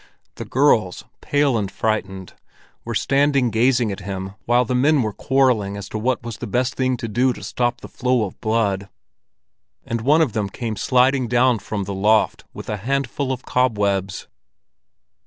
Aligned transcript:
The 0.37 0.45
girls, 0.45 1.05
pale 1.21 1.59
and 1.59 1.69
frightened, 1.71 2.33
were 2.83 2.95
standing 2.95 3.51
gazing 3.51 3.91
at 3.91 3.99
him 3.99 4.33
while 4.47 4.65
the 4.65 4.73
men 4.73 5.03
were 5.03 5.13
quarreling 5.13 5.77
as 5.77 5.87
to 5.89 5.99
what 5.99 6.23
was 6.23 6.37
the 6.37 6.47
best 6.47 6.73
thing 6.73 6.97
to 6.97 7.07
do 7.07 7.33
to 7.33 7.43
stop 7.43 7.81
the 7.81 7.87
flow 7.87 8.25
of 8.25 8.41
blood, 8.41 8.89
and 9.85 10.01
one 10.01 10.23
of 10.23 10.33
them 10.33 10.49
came 10.49 10.75
sliding 10.75 11.27
down 11.27 11.59
from 11.59 11.83
the 11.83 11.93
loft 11.93 12.43
with 12.51 12.67
a 12.67 12.77
handful 12.77 13.31
of 13.31 13.43
cobwebs. 13.45 14.27